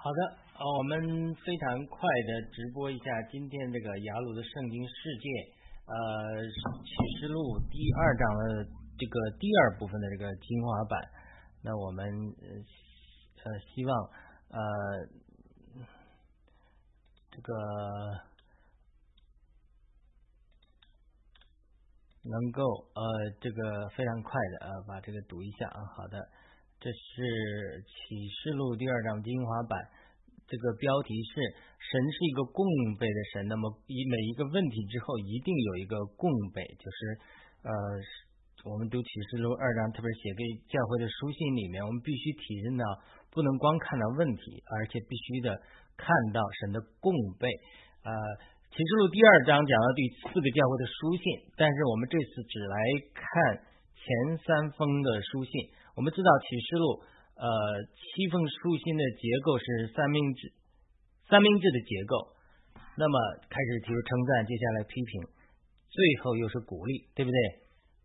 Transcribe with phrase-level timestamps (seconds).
[0.00, 0.22] 好的，
[0.54, 5.28] 呃，我们非常快的直播一下今天这个雅鲁的圣经世界，
[5.86, 5.92] 呃，
[6.86, 11.00] 启示录第二章的这个第二部分的这个精华版。
[11.64, 13.96] 那我们呃希望
[14.50, 14.58] 呃
[17.32, 17.52] 这个
[22.22, 22.62] 能够
[22.94, 23.02] 呃
[23.40, 26.28] 这个非常快的呃把这个读一下啊，好的。
[26.80, 29.90] 这是启示录第二章精华版，
[30.48, 31.44] 这个标题是
[31.76, 32.64] “神是一个供
[32.96, 33.44] 备的神”。
[33.52, 36.98] 那么，以每一个问题之后，一定有一个供备，就是
[37.68, 37.70] 呃，
[38.64, 42.84] 我们读启示录二章，特别写给教会的书信里面，我们必须体认到，
[43.30, 45.52] 不能光看到问题，而且必须的
[46.00, 47.44] 看到神的供备。
[48.08, 48.10] 呃，
[48.72, 52.76] 启示录第二章讲到第四个教会的书信，但是我们这次只来
[53.12, 53.22] 看
[54.00, 54.08] 前
[54.40, 55.52] 三封的书信。
[55.92, 57.02] 我们知道启示录
[57.38, 57.46] 呃
[57.94, 60.50] 七封书信的结构是三明治
[61.30, 62.34] 三明治的结构，
[62.98, 63.14] 那么
[63.46, 65.22] 开始提出称赞，接下来批评，
[65.86, 67.38] 最后又是鼓励，对不对？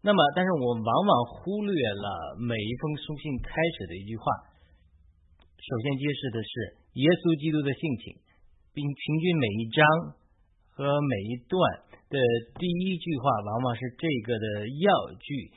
[0.06, 4.26] 那么但是我往往忽略了每一封书信开始的一句话，
[5.58, 6.52] 首先揭示的是
[7.00, 8.20] 耶稣基督的性情，
[8.76, 9.82] 并平均每一章
[10.76, 11.56] 和每一段
[12.12, 12.20] 的
[12.60, 14.46] 第一句话往往是这个的
[14.84, 15.50] 要句。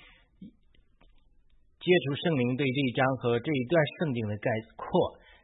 [1.87, 4.91] 接触圣灵对这一章和这一段圣经的概括，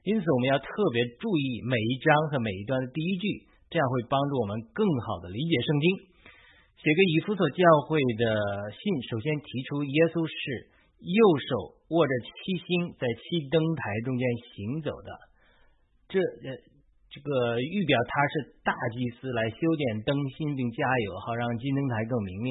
[0.02, 5.86] 因此我们要特别注意每一章和每一段的第一句，这样会帮助我们更好的理解圣经。
[6.82, 8.26] 写给以弗所教会的
[8.74, 10.34] 信，首先提出耶稣是
[10.98, 15.10] 右手握着七星在七灯台中间行走的，
[16.10, 16.58] 这呃
[17.06, 18.34] 这个预表他是
[18.66, 22.34] 大祭司来修剪灯芯并加油，好让金灯台更明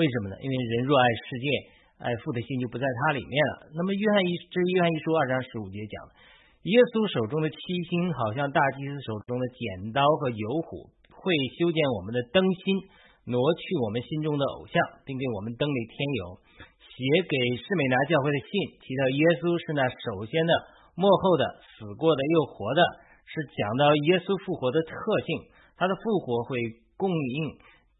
[0.00, 0.40] 为什么呢？
[0.40, 1.81] 因为人若爱世界。
[2.02, 3.70] 哎，父的心就不在它里面了。
[3.78, 6.18] 那么约翰一这是约翰一书二章十五节讲的，
[6.66, 12.90] 耶稣手中的七星好像大祭司手中的剪刀和油壶，会修剪我们的灯芯，
[13.30, 14.74] 挪去我们心中的偶像，
[15.06, 16.42] 并给我们灯里添油。
[16.82, 18.50] 写给士美拿教会的信
[18.82, 20.52] 提到耶稣是那首先的、
[20.98, 22.82] 幕后的、死过的又活的，
[23.30, 25.54] 是讲到耶稣复活的特性。
[25.78, 26.58] 他的复活会
[26.98, 27.38] 供应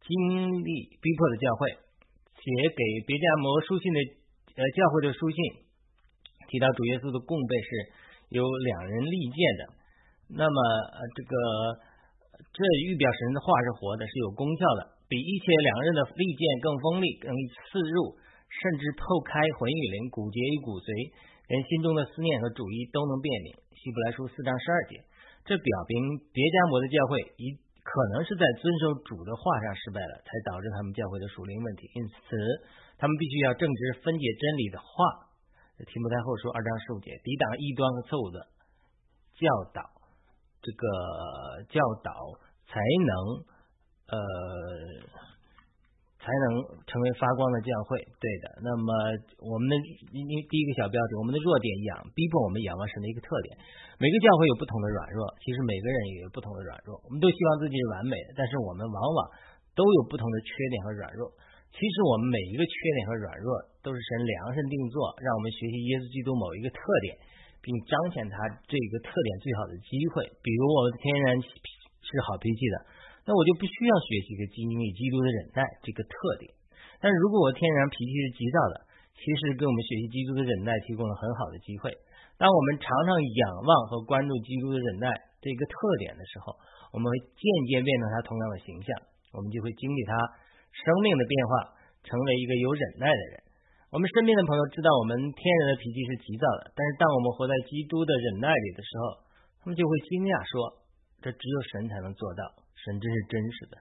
[0.03, 0.10] 经
[0.62, 1.91] 历逼迫的教会。
[2.42, 3.98] 写给别家摩书信的
[4.58, 5.38] 呃教会的书信，
[6.50, 7.70] 提到主耶稣的供备是
[8.34, 9.62] 由两人立剑的。
[10.34, 10.58] 那么
[10.91, 11.34] 呃这个
[12.50, 18.19] 这预表神的话是活的，是有功效的，比一切两刃的利剑更锋利，更刺入，
[18.50, 20.91] 甚至破开魂与灵、骨节与骨髓，
[21.47, 23.54] 连心中的思念和主意都能辨明。
[23.78, 25.06] 希伯来书四章十二节，
[25.47, 27.54] 这表明别家摩的教会一。
[27.82, 31.91] 可能是在遵守主的话上失败了，才导致他们教会的属灵问题。
[31.94, 32.15] 因此，
[32.97, 34.87] 他们必须要正直分解真理的话。
[35.84, 38.47] 提摩太后说二章十五节，抵挡异端和错误的
[39.34, 39.82] 教导，
[40.62, 42.12] 这个教导
[42.66, 43.16] 才能
[44.06, 44.16] 呃。
[46.22, 48.62] 才能成为发光的教会，对的。
[48.62, 48.87] 那么
[49.43, 49.75] 我们的
[50.47, 53.59] 第一个小标题，我们的弱点仰逼迫我们仰望神的一个特点。
[53.99, 56.94] 每个教会有不同的软弱，其实每个人也有不同的软弱。
[57.03, 59.21] 我们都希望自己是完美的，但是我们往往
[59.75, 61.27] 都有不同的缺点和软弱。
[61.75, 62.72] 其实我们每一个缺
[63.03, 63.50] 点和软弱
[63.82, 67.19] 都是神量身定做，让我们学习耶稣基督某一个特点，
[67.59, 68.37] 并彰显他
[68.71, 70.22] 这个特点最好的机会。
[70.38, 72.91] 比如我们天然是好脾气的。
[73.24, 76.50] 那我就不需要学习一个经历基督的忍耐这个特点。
[77.02, 78.74] 但如果我天然脾气是急躁的，
[79.14, 81.90] 其实给我们学习基督的忍耐提供了很好的机会。
[82.38, 85.06] 当我们常常仰望和关注基督的忍耐
[85.38, 86.54] 这个特点的时候，
[86.90, 88.90] 我们会渐渐变成他同样的形象，
[89.34, 90.14] 我们就会经历他
[90.74, 91.52] 生命的变化，
[92.02, 93.34] 成为一个有忍耐的人。
[93.94, 99.02] 我们身边的朋友知道我们天然的脾气是急躁的，但是当我们活在基督的忍耐里的时候，
[99.60, 100.82] 他们就会惊讶说
[101.20, 102.42] ：“这只有神才能做到。”
[102.84, 103.78] 神真是真实的，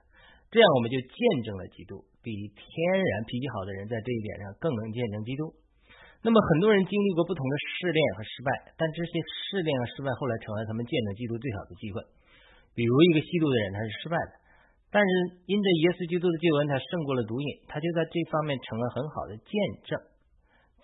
[0.50, 5.50] 这样我们就见证了基督，比天然脾气好的人在这一点上更能见证基督。
[6.22, 11.98] 那么很多人经历过不同的试炼和失败，但这些试炼和失败后来成了他们见证基督最好的机会。
[12.78, 14.32] 比如一个吸毒的人，他是失败的，
[14.94, 15.10] 但是
[15.50, 19.50] 因着耶稣基督的救恩，他胜过了毒瘾，他就在这方面成了很好的见
[19.82, 19.98] 证。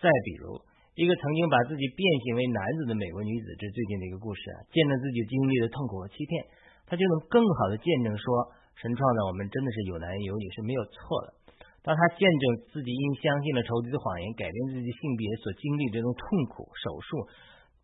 [0.03, 0.59] 再比如
[0.99, 6.32] 一个曾经把自己变形为男子的美国女子，这最近的一个故事啊，见证自己经历的痛苦和欺骗。
[6.88, 8.25] 他就能更好的见证说，
[8.81, 10.96] 神创造我们真的是有男有女是没有错
[11.29, 11.37] 的。
[11.85, 12.43] 当他见证
[12.73, 17.29] 自己因相信了仇敌的谎言，改变自己性别所经历这种痛苦手术，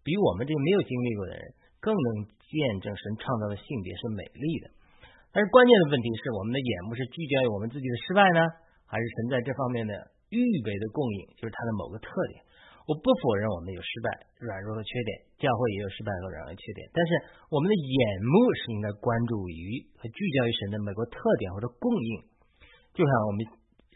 [0.02, 1.40] 比我们这个没有经历过的人
[1.80, 2.08] 更能
[2.48, 4.72] 见证神创造的性别是美丽的。
[5.32, 8.40] 但是关键的问题是，我们的眼目是聚焦于我们自己的失败呢，
[8.84, 9.92] 还是神在这方面的
[10.28, 12.44] 预备的供应，就是它的某个特点？
[12.84, 15.10] 我不否认我们有失败、软弱和缺点，
[15.40, 16.84] 教会也有失败和软弱缺点。
[16.92, 17.10] 但是
[17.48, 22.20] 我们的眼目是应该关注于和聚焦于神的美国特点或者供应，
[22.92, 23.40] 就像我们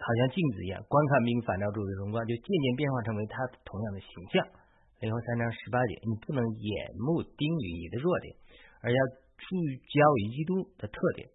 [0.00, 4.40] 好像镜子一样，观看并反照主的荣光，就渐渐变化成为他同样的形象。
[5.04, 8.32] 零后三章十八节，你不能眼目盯于你的弱点，
[8.80, 8.98] 而要
[9.36, 9.52] 聚
[9.84, 11.28] 焦于基督的特点。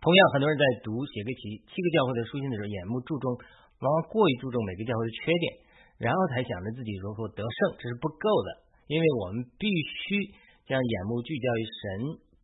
[0.00, 3.36] 同样，很多人在读写给七七个教会的书信的时候，眼目注重
[3.84, 5.46] 往往过于注重每个教会的缺点。
[6.04, 8.48] 然后才想着自己如何得胜，这是不够的，
[8.92, 10.28] 因为我们必须
[10.68, 11.82] 将眼目聚焦于神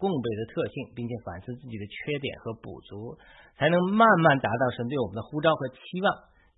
[0.01, 3.21] 供备的特性，并且反思自己的缺点和补足，
[3.61, 6.09] 才能慢慢达到神对我们的呼召和期望。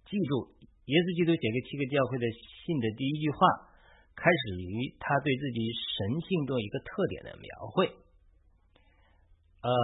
[0.06, 0.54] 记住，
[0.86, 3.66] 耶稣基督写给七个教会的信的第一句话，
[4.14, 7.90] 开始于他对自己神性中一个特点的描绘。
[9.66, 9.74] 呃，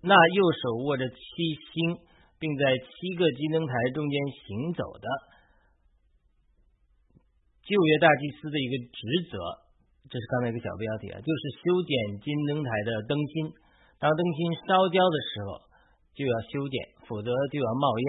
[0.00, 1.20] 那右手握着七
[1.68, 2.00] 星，
[2.40, 4.16] 并在七个金灯台中间
[4.48, 5.08] 行走的。
[7.62, 8.98] 旧约大祭司的一个职
[9.30, 9.38] 责，
[10.10, 13.54] 这是刚才一个小标题啊，就是修剪金灯台的灯芯。
[14.02, 15.62] 当灯芯烧焦的时候，
[16.14, 16.76] 就要修剪，
[17.06, 18.06] 否则就要冒烟。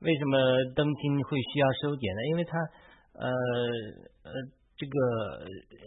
[0.00, 0.38] 为什么
[0.74, 2.20] 灯芯会需要修剪呢？
[2.32, 2.56] 因为它
[3.12, 3.28] 呃
[4.24, 4.32] 呃
[4.78, 5.44] 这个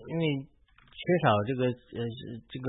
[0.08, 0.26] 因为
[0.94, 2.06] 缺少这个呃
[2.50, 2.68] 这个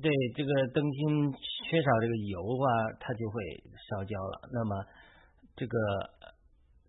[0.00, 1.32] 对这个灯芯
[1.66, 2.68] 缺少这个油啊，
[3.00, 3.42] 它就会
[3.90, 4.48] 烧焦了。
[4.52, 4.84] 那么
[5.54, 5.74] 这个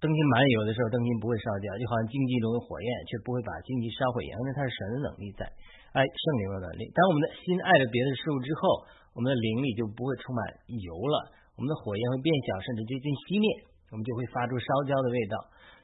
[0.02, 4.26] 灯芯满油的时候，灯芯不会烧掉，就好像竞技中的火焰，却不会把竞技烧毁。
[4.26, 5.46] 因为它是神的能力在，
[5.94, 6.90] 哎，圣灵的能力。
[6.94, 13.48] 当我们的心爱着别的事物之后，我们的灵里就不会充满油了，我们的火焰会变小，甚至接近熄灭，
[13.90, 15.38] 我们就会发出烧焦的味道。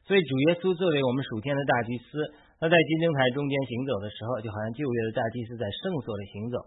[0.04, 2.18] 所以主耶稣作为我们属天的大祭司，
[2.58, 6.58] 他在金灯台中间行走的时候，就好像旧约的大祭司在圣所里行走，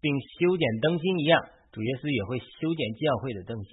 [0.00, 0.08] 并
[0.40, 1.38] 修剪灯芯一样，
[1.70, 3.70] 主耶稣也会修剪教会的灯芯。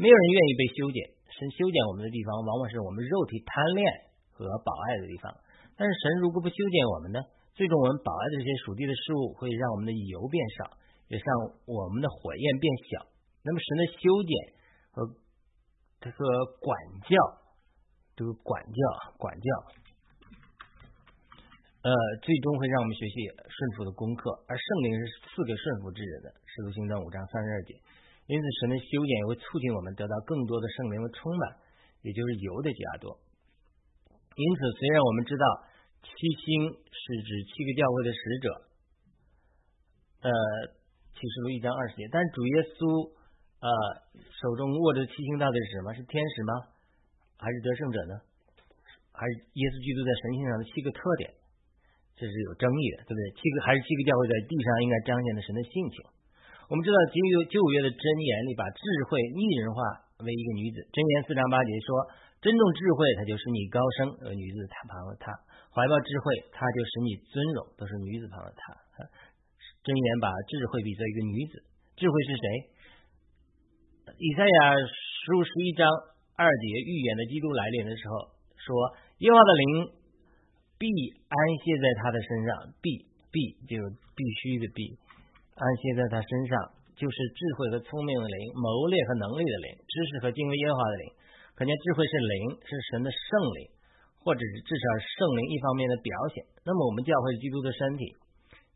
[0.00, 3.84] 没有人愿意被修剪，神修剪我们的地方，往往是我们肉体贪恋
[4.32, 5.28] 和保爱的地方。
[5.76, 7.20] 但是神如果不修剪我们呢？
[7.52, 10.72] 最终我们保爱的这些属地的事物，会让我们的油变少，
[11.12, 11.28] 也让
[11.68, 13.04] 我们的火焰变小。
[13.44, 14.32] 那么神的修剪
[14.96, 15.04] 和
[16.00, 16.20] 这个
[16.64, 16.72] 管
[17.04, 17.12] 教，
[18.16, 18.80] 这个管教
[19.20, 19.48] 管教，
[21.84, 21.92] 呃，
[22.24, 24.32] 最终会让我们学习顺服的功课。
[24.48, 27.76] 而圣灵是赐给顺服之人的，《使徒行传》五章三十二节。
[28.30, 31.58] 因此，神的修剪也会促进我们得到更多的圣灵的充满，
[32.06, 33.18] 也就是油的加多。
[34.38, 35.44] 因此，虽然我们知道
[36.06, 38.46] 七星是指七个教会的使者，
[40.22, 40.30] 呃，
[41.10, 43.10] 启示录一章二十节，但主耶稣
[43.58, 43.68] 呃
[44.14, 45.90] 手中握着七星到底是什么？
[45.98, 46.70] 是天使吗？
[47.34, 48.14] 还是得胜者呢？
[49.10, 51.34] 还是耶稣基督在神性上的七个特点？
[52.14, 53.22] 这是有争议的，对不对？
[53.34, 55.98] 七个还是七个教会在地上应该彰显的神的性情？
[56.70, 58.78] 我们知道旧约旧约的箴言里把智
[59.10, 59.82] 慧拟人化
[60.22, 61.90] 为一个女子，箴言四章八节说：
[62.38, 65.34] 珍重智慧，它就使你高升；而女子她旁的她，
[65.74, 68.70] 怀抱智慧，它就使你尊荣，都是女子旁的她。
[69.82, 71.58] 箴言把智慧比作一个女子，
[71.98, 72.46] 智慧是谁？
[74.14, 75.90] 以赛亚书十一章
[76.38, 78.30] 二节预言的基督来临的时候
[78.62, 78.70] 说：
[79.26, 79.66] 耶和华的灵
[80.78, 80.86] 必
[81.18, 81.34] 安
[81.66, 84.94] 歇在他的身上，必必就是必须的必。
[85.60, 86.56] 安息在他身上，
[86.96, 91.04] 就是智慧和聪明的灵，谋略和能力的灵，知识和敬畏耶和华的灵。
[91.52, 93.28] 可见智慧是灵，是神的圣
[93.60, 93.68] 灵，
[94.24, 94.84] 或者是至少
[95.20, 96.40] 圣灵一方面的表现。
[96.64, 98.08] 那么我们教会是基督的身体，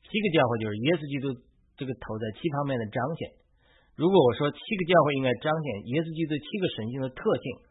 [0.05, 1.33] 七个教会就是耶稣基督
[1.81, 3.33] 这个头在七方面的彰显。
[3.97, 7.65] 如果我说七个教会应该彰显耶稣基督七个神性的特性，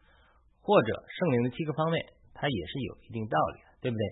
[0.58, 0.90] 或者
[1.22, 2.02] 圣灵的七个方面，
[2.34, 4.02] 它也是有一定道理的，对不对？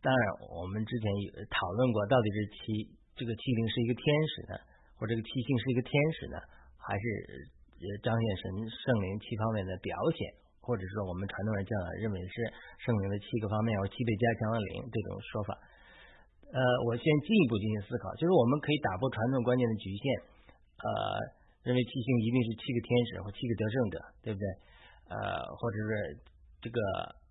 [0.00, 0.24] 当然，
[0.56, 2.96] 我们之前有讨论过，到底是七。
[3.18, 4.54] 这个七灵是一个天使呢，
[4.94, 6.38] 或者这个七星是一个天使呢，
[6.78, 7.04] 还是
[8.06, 10.30] 彰显神圣灵七方面的表现，
[10.62, 12.46] 或者说我们传统上讲认为是
[12.86, 15.50] 圣灵的七个方面或七倍加强的灵这种说法。
[16.48, 20.02] 呃，我先进一步进行思考，就是我们可以打破传统观念的局限，
[20.80, 20.88] 呃，
[21.66, 24.46] 认为七星一定是七个天使或七个得胜者，对不对？
[25.12, 25.90] 呃，或者是
[26.64, 26.78] 这个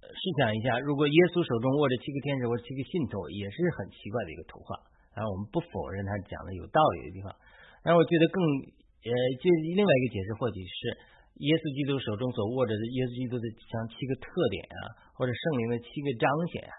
[0.06, 4.78] 试想一下，如果耶稣手中握着七个天使或七个信徒，也是很奇怪的一个图画。
[5.18, 7.34] 然后我们不否认他讲的有道理的地方，
[7.82, 8.38] 但我觉得更
[9.02, 9.10] 呃，
[9.42, 10.94] 就另外一个解释或许是
[11.42, 16.74] 耶稣基督手中所握着的耶稣基督的像七个特点啊，或者圣灵的七个彰显啊，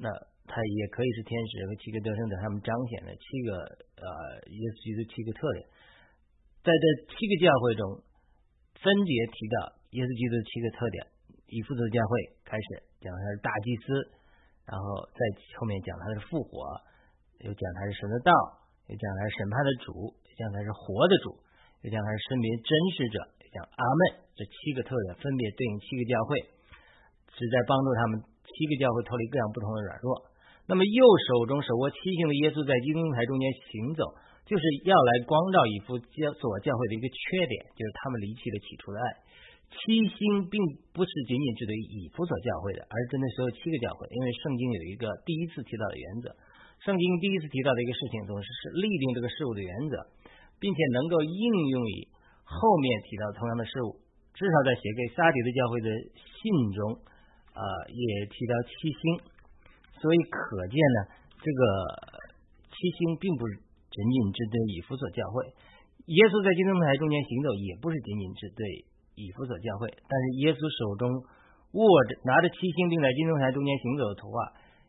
[0.00, 0.08] 那
[0.48, 3.60] 他也可以是天使和七个得胜者他们彰显的七个
[4.00, 4.08] 呃
[4.48, 5.68] 耶稣基督七个特点，
[6.64, 7.84] 在这七个教会中
[8.80, 9.56] 分别提到
[9.92, 10.98] 耶稣基督的七个特点，
[11.52, 12.12] 以父的教会
[12.48, 12.68] 开始
[13.04, 13.84] 讲他是大祭司，
[14.64, 15.20] 然后在
[15.60, 16.72] 后面讲他是复活。
[17.42, 18.30] 又讲他是神的道，
[18.86, 21.34] 又讲他是审判的主，又讲他是活的主，
[21.82, 24.00] 又讲他是分别真实者，又讲阿门
[24.38, 26.38] 这七个特点，分别对应七个教会，
[27.34, 30.30] 旨在帮助他们七个教会脱离各样不同的软弱。
[30.64, 34.00] 那么右手中手握七星的耶稣在金灯台中间行走，
[34.48, 39.06] 就是要来光照以弗所教会的一个缺点，就是他们离弃了起初的爱。
[39.74, 39.76] 七
[40.08, 40.56] 星并
[40.94, 46.32] 不是仅仅针对以弗所教会的，而是针对所有七个教会，因为圣经有一个第一次提到的原则。
[46.82, 49.94] 圣经第一次提到的一个事情，总是是立定这个事物的原则，
[50.58, 52.08] 并且能够应用于
[52.42, 54.02] 后面提到同样的事物。
[54.34, 55.88] 至少在写给撒底的教会的
[56.18, 56.42] 信
[56.74, 56.98] 中，
[57.54, 59.00] 啊，也提到七星。
[60.02, 60.98] 所以可见呢，
[61.38, 61.60] 这个
[62.68, 63.56] 七星并不是
[63.88, 65.46] 仅仅只对以弗所教会。
[66.10, 68.60] 耶稣在金灯台中间行走，也不是仅仅只对
[69.16, 69.88] 以弗所教会。
[69.88, 71.08] 但是耶稣手中
[71.78, 74.36] 握着拿着七星，并在金灯台中间行走的图画。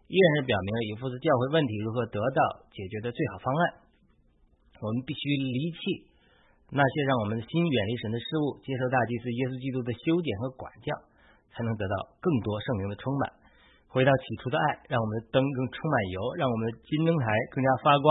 [0.07, 3.63] 依然是表明了以弗所教会问题如何得到解决的最好方案。
[4.81, 5.79] 我们必须离弃
[6.69, 10.91] 那些让我们心远离神的事物，接受大祭司耶稣基督的修剪和管教，
[11.53, 13.31] 才能得到更多圣灵的充满。
[13.87, 18.07] 回到起初的爱，让我们的灯更充满油，让我们的金灯台更加发光，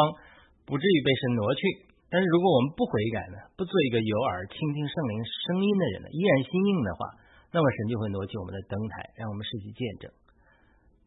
[0.64, 1.60] 不至于被神挪去。
[2.08, 3.36] 但是如果我们不悔改呢？
[3.58, 5.14] 不做一个有耳倾听圣灵
[5.50, 6.08] 声音的人呢？
[6.14, 7.10] 依然心硬的话，
[7.52, 10.08] 那么神就会挪去我们的灯台，让我们失去见证。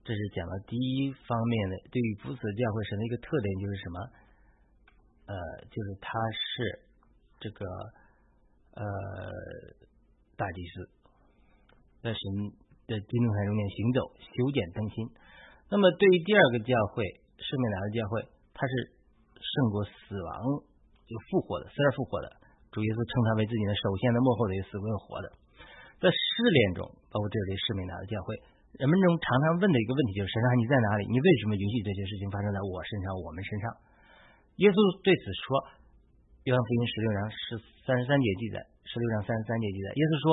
[0.07, 3.97] 这是讲的第一方面的，对于不死教会神的一个特点就是什么？
[5.27, 5.35] 呃，
[5.67, 6.79] 就是他是
[7.43, 7.67] 这个
[8.71, 8.87] 呃
[10.39, 10.87] 大祭司，
[11.99, 12.23] 在神
[12.87, 13.99] 的金灯台中间行走，
[14.31, 15.11] 修剪灯芯。
[15.67, 17.03] 那么对于第二个教会，
[17.35, 18.23] 圣美拿的教会，
[18.55, 18.95] 他是
[19.35, 20.63] 胜过死亡
[21.03, 22.31] 就复活的，死而复活的。
[22.71, 25.27] 主耶稣称他为自己的首先的幕后的一个死过又活的。
[25.99, 28.39] 在试炼中，包括这里圣美拿的教会。
[28.77, 31.09] 人们中常常问的一个问题就是：神啊，你在哪里？
[31.09, 33.65] 你为什么允许这些事情发生在我身上、我们身上？
[34.61, 35.57] 耶稣对此说
[36.45, 37.41] ：“约翰福音十六章十
[37.89, 40.25] 三十三节记载，十六章三十三节记载，耶稣说，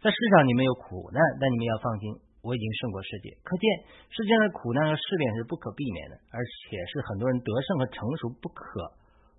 [0.00, 3.28] 在世上你们有苦难，但你们要放心，我已经胜过世界。
[3.44, 3.64] 可见
[4.08, 8.88] 世界上的苦难和试炼是不可避免的，而且是很多人得胜和成熟不可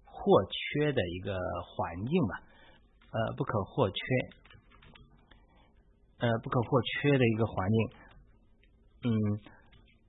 [0.05, 0.21] 或
[0.53, 1.33] 缺的一个
[1.73, 2.33] 环境吧？
[3.17, 3.97] 呃，不可或缺，
[6.21, 8.02] 呃，不可或缺的一个环境。”
[9.03, 9.11] 嗯，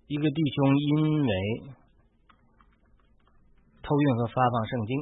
[0.07, 1.33] 一个弟兄因为
[3.83, 4.93] 偷运和发放圣经，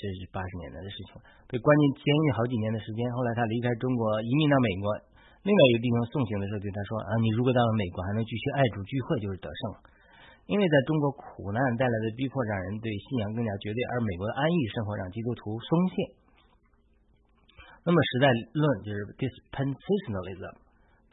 [0.00, 3.04] 这是八十年代的事情，被关进监狱好几年的时间。
[3.12, 4.88] 后来他离开中国，移民到美国。
[5.44, 9.92] 另外一个弟兄送行的时候对他说：“啊，你如果到了美国还能继续爱主聚会，就是得胜。
[10.48, 15.94] 因为在中国苦难带来的逼迫，让人对信仰更加绝对，而美国的安逸生活让基督徒松懈。
[17.84, 20.63] 那么时代论就是 dispensationalism。”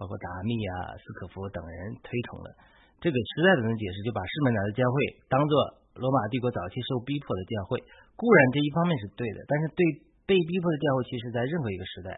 [0.01, 2.49] 包括达密啊、斯可夫等人推崇的
[2.97, 4.95] 这个实在的能解释，就把施门拿的教会
[5.29, 5.53] 当做
[6.01, 7.77] 罗马帝国早期受逼迫的教会。
[8.17, 9.81] 固然这一方面是对的，但是对
[10.25, 12.17] 被逼迫的教会，其实在任何一个时代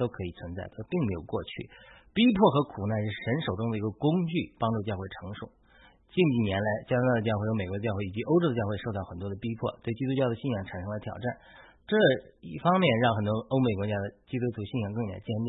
[0.00, 1.68] 都可以存在，它并没有过去。
[2.16, 5.52] 逼迫和苦难是神手中的一个工具，帮助教会成熟。
[6.08, 11.24] 近几年来，加拿大的教会和美国的教会以及欧洲的教会受到很多的逼迫，对基督教的信仰产生了挑战。
[11.84, 11.96] 这
[12.40, 15.48] 一方面让很多欧美国家的基督徒信仰更加坚定。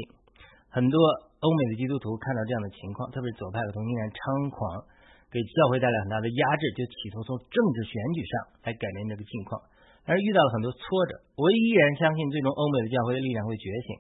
[0.70, 0.96] 很多
[1.42, 4.22] 欧美的基督徒看到这样的情况，特别是左派和同性恋猖
[4.54, 4.86] 狂，
[5.34, 8.34] 给教会带来很大的压制，就企图从政治选举上
[8.66, 9.58] 来改变这个境况。
[10.06, 13.98] 而遇到了很多挫折，我依然相信最终欧美的教会的力量会觉醒，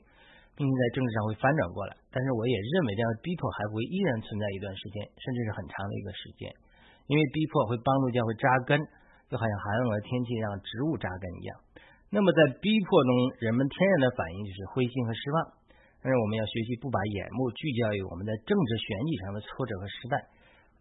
[0.53, 1.97] 并且在政治上会翻转过来。
[2.13, 6.49] 但是我也认为这样的逼迫还会依然存在一段时间，甚至是很长的一个时间，
[7.09, 8.77] 因为逼迫会帮助教会扎根，
[9.29, 11.53] 就好像寒冷的天气让植物扎根一样。
[12.09, 13.09] 那么在逼迫中，
[13.41, 15.57] 人们天然的反应就是灰心和失望。
[15.99, 20.15] 但是我们要学习不把眼目聚焦于我们在政治选举上的挫折和失败，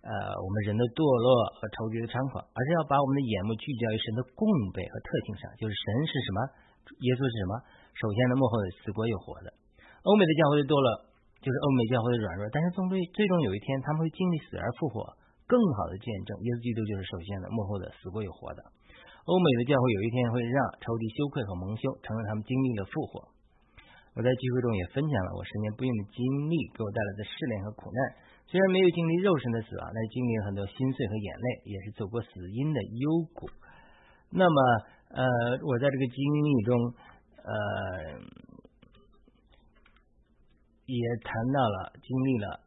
[0.07, 1.27] 呃，我们人的堕落
[1.59, 6.39] 和仇敌的猖狂，而是要把我们的眼目聚焦于神的供备和特性上，就是神是什么，
[7.03, 7.53] 耶稣是什么，
[7.99, 9.51] 首先的幕后的死过又活的。
[10.07, 10.89] 欧美的教会堕落
[11.43, 15.19] 就是欧美教会的软弱，但是终最最终有一天他们会经历死而复活，
[15.51, 18.63] 更好的见证耶稣基督就是首先的幕后的死过又活的。
[19.27, 23.35] 欧美的教会有一天会让仇敌羞愧和蒙羞，成为他们经历的复活。
[24.19, 26.19] 我在聚会中也分享了我十年不孕的经
[26.51, 27.99] 历给我带来的试炼和苦难。
[28.51, 33.47] 虽然没有经历肉身的死亡，但经历了很多心碎和眼泪，也是走过死因的幽谷。
[34.35, 34.59] 那么，
[35.15, 35.23] 呃，
[35.63, 36.75] 我在这个经历中，
[37.47, 37.55] 呃，
[40.91, 42.59] 也谈到了经历了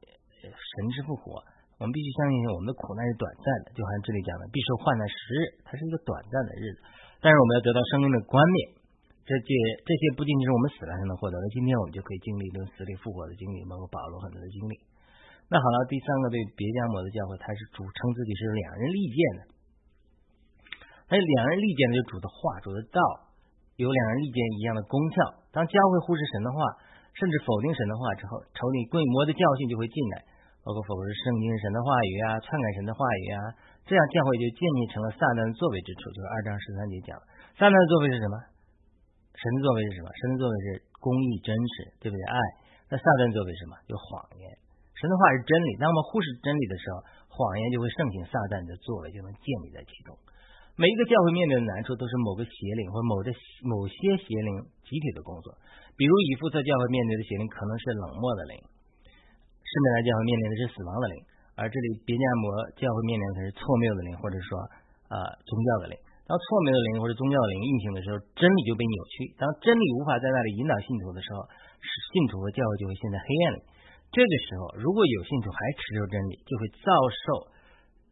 [0.48, 1.44] 神之复活。
[1.76, 6.80] 我们必须相信，我们的苦难是短暂的，就好像这里讲的，必受患难十日，它是一个短暂的日子。
[7.20, 8.81] 但是我们要得到生命的冠冕。
[9.22, 9.48] 这些
[9.86, 14.74] 这些不仅仅是我们死了才能获得的，今天我们就可以经历一种死里复活的经历，包括保罗很多的经历。
[15.52, 19.42] 那好了，第三个对别家摩的教会，他是主称自己是两人利剑的。
[21.12, 23.00] 那两人利剑呢，就主的话、主的道
[23.76, 25.44] 有两人意见一样的功效。
[25.52, 26.58] 当教会忽视神的话，
[27.14, 30.24] 甚至否定神的话之后，仇敌规模的教训就会进来，
[30.64, 33.40] 包括否认圣经神的话语啊，篡改神的话语啊，
[33.84, 36.08] 这样教会就建立成了撒旦的作为之处。
[36.16, 37.12] 就是二章十三节讲，
[37.60, 38.36] 撒旦的作为是什么？
[39.36, 40.08] 神的作为是什么？
[40.16, 40.66] 神的作为是
[41.00, 42.22] 公义、真实，对不对？
[42.28, 42.38] 爱。
[42.92, 43.74] 那撒旦作为什么？
[43.88, 44.46] 就谎言。
[45.00, 50.14] 神的话是真理，当我们忽视真理的时候，谎言就会盛行，撒旦的作为就能建立在其中。
[50.78, 53.34] 每一个教会面对的难处，都是某个邪灵或某的
[53.66, 54.50] 某些邪灵
[54.86, 55.58] 集体的工作。
[55.98, 61.16] 比如以弗所教会面对的邪灵可能是冷漠的灵，施美拉教会面临的是死亡的灵，
[61.58, 62.46] 而这里别加摩
[62.78, 64.48] 教会面临的是错谬的灵，或者说
[65.10, 65.98] 啊宗教的灵。
[66.32, 69.36] 当错谬的灵或者宗教的灵运行的时候，真理就被扭曲。
[69.36, 71.44] 当真理无法在那里引导信徒的时候，
[71.84, 73.60] 信徒和教会就会陷在黑暗里。
[74.16, 77.52] 这个时候，如果有信徒还持守真理，就会遭受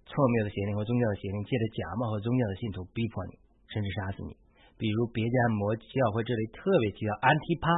[0.04, 3.40] 错谬的邪灵或宗教的邪灵借着假冒和宗教的信徒逼迫你，
[3.72, 4.36] 甚至杀死你。
[4.76, 7.72] 比如别家摩教会这里特别提到安提帕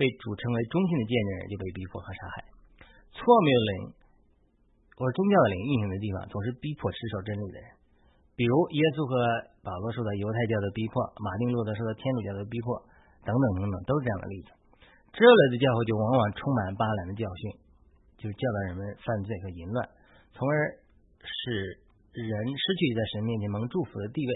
[0.00, 2.48] 被主称为中心的见证人就被逼迫和杀害。
[3.12, 3.92] 错谬灵
[4.96, 7.75] 或者宗教的灵运行的地方，总是逼迫持守真理的人。
[8.36, 9.16] 比如耶稣和
[9.64, 12.76] 保罗受到犹太教的逼迫，马丁路德受到天主教的逼迫，
[13.24, 14.52] 等等等等，都是这样的例子。
[15.16, 17.42] 这类的教会就往往充满巴兰的教训，
[18.20, 19.80] 就教导人们犯罪和淫乱，
[20.36, 20.52] 从而
[21.24, 21.80] 使
[22.12, 24.32] 人失去在神面前蒙祝福的地位。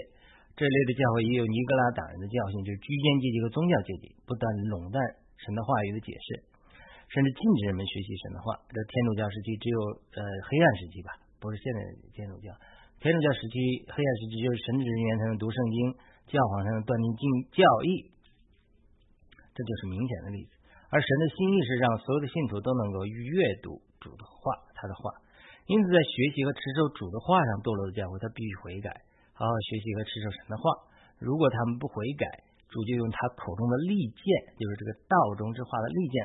[0.57, 4.97] 这类的教会也有尼格拉党人的教训，就是居间阶级和宗教阶级不断垄断
[5.45, 6.41] 神的话语的解释，
[7.13, 8.57] 甚至禁止人们学习神的话。
[8.73, 9.77] 这天主教时期只有
[10.17, 12.49] 呃黑暗时期吧，不是现在的天主教。
[13.01, 13.57] 天主教时期
[13.89, 15.97] 黑暗时期就是神职人员才能读圣经，
[16.29, 18.13] 教皇才能断定经教义，
[19.57, 20.53] 这就是明显的例子。
[20.93, 25.17] 而神的心意是让所有的信徒都能够阅读主的话，他的话。
[25.65, 28.93] 因此，在学习和持守主的话上堕落的教会，他必须悔改，
[29.33, 30.61] 好好学习和持守神的话。
[31.17, 32.29] 如果他们不悔改，
[32.69, 34.25] 主就用他口中的利剑，
[34.61, 36.17] 就是这个道中之话的利剑，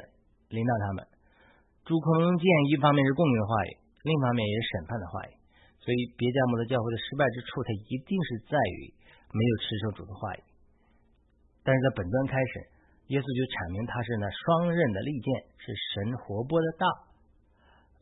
[0.52, 1.08] 领导他们。
[1.88, 3.70] 主口中的剑，一方面是供应的话语，
[4.04, 5.35] 另一方面也是审判的话语。
[5.86, 8.90] 所以，别加摩的教会的失败之处，它一定是在于
[9.30, 10.42] 没有持守主的话语。
[11.62, 12.74] 但是在本段开始。
[13.14, 15.30] 耶稣就阐明他是那双刃的利剑，
[15.62, 16.90] 是神活泼的道。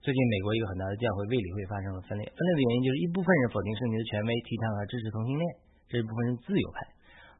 [0.01, 5.44] 最近美国一个很大的教会卫理会发生了分裂，分裂的原因就是一部分人否定圣经的权威，提倡和支持同性恋；
[5.92, 6.88] 这一部分是自由派，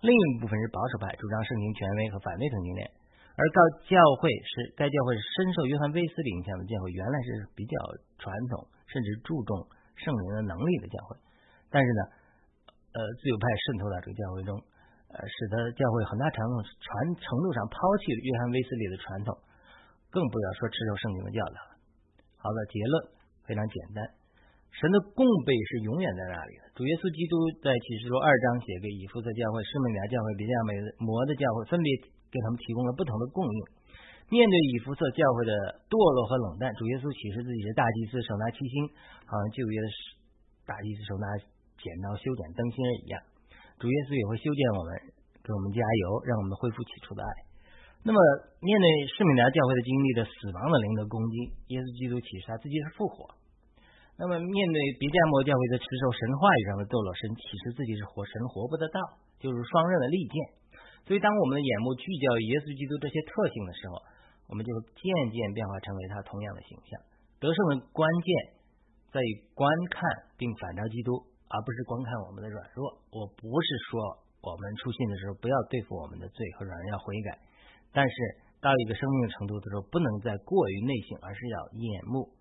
[0.05, 2.85] 另一部分是保守派，主张圣经权威和反对同性恋。
[3.33, 7.73] 而到教会是该教会是深受约翰威斯的影响的教会，原来是比较
[8.21, 9.65] 传统，甚至注重
[9.97, 11.17] 圣灵的能力的教会。
[11.71, 12.03] 但是呢，
[12.95, 14.55] 呃，自由派渗透到这个教会中。
[15.15, 16.91] 呃，使得教会很大程度传
[17.23, 19.31] 程度上抛弃了约翰威斯理的传统，
[20.11, 21.59] 更不要说持守圣经的教导。
[22.35, 22.95] 好的，结论
[23.47, 24.03] 非常简单，
[24.75, 26.67] 神的供备是永远在那里的。
[26.75, 31.87] 主耶稣基督在启示录二章写给以弗所教会、施美亚教会、比利亚美摩的教会，分别
[32.35, 33.59] 给他们提供了不同的供应。
[34.33, 35.53] 面对以弗所教会的
[35.89, 38.89] 堕落和冷淡，主耶稣启示自己是大祭司，手拿七星，
[39.29, 39.87] 好像旧约的
[40.65, 41.27] 大祭司手拿
[41.77, 43.21] 剪刀修剪灯芯一样。
[43.77, 44.89] 主耶稣也会修建我们，
[45.45, 47.31] 给我们加油，让我们恢复起初的爱。
[48.05, 48.19] 那么，
[48.61, 53.33] 面对圣米达教会的经历的死亡的灵的攻击，耶稣基督启示他自己是复活。
[54.17, 58.99] 那么，面对别加摩教会的持守神话语上的堕落，神启示自己是活神活不的道，
[59.41, 60.37] 就是双刃的利剑。
[61.05, 64.01] 所以，当我们的眼目聚焦耶稣基督这些特性的时候，
[64.55, 65.03] 我们就渐
[65.35, 66.95] 渐变化成为他同样的形象。
[67.43, 68.29] 得胜的关键
[69.11, 70.07] 在于观看
[70.39, 71.35] 并反照基督。
[71.45, 72.83] 而不是观看我们的软弱。
[73.15, 74.01] 我不是说
[74.43, 77.39] 我们出信的时候不要对付我们的罪和软弱，要悔改。
[77.93, 78.15] 但是
[78.59, 82.35] 到一个生命的程度的时候，不能再过于内省，而是要眼目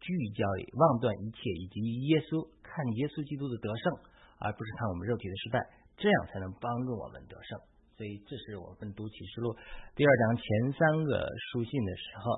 [0.00, 1.80] 聚焦于望断一切，以及
[2.12, 3.96] 耶稣看耶稣基督的得胜，
[4.44, 5.56] 而不是看我们肉体的失败，
[5.96, 7.56] 这样才能帮助我们得胜。
[8.02, 9.54] 所以这是我们读启示录
[9.94, 12.32] 第二章前三个书信的时候，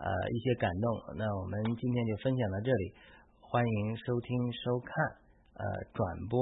[0.00, 1.18] 呃，一些感动。
[1.18, 2.94] 那我们今天就分享到这里。
[3.42, 4.88] 欢迎收听、收看、
[5.52, 6.40] 呃转播、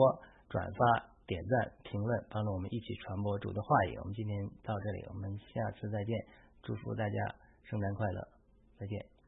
[0.48, 3.98] 转发、点赞、评论，帮助我们一起传播主的话语。
[3.98, 6.14] 我们今天到这里，我们下次再见，
[6.62, 8.22] 祝福大家圣诞快乐，
[8.78, 9.19] 再见。